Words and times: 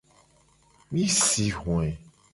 Mi 0.91 1.05
si 1.21 1.45
hoe. 1.57 1.87